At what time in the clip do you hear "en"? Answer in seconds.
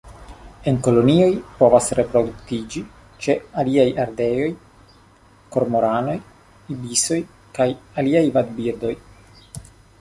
0.69-0.77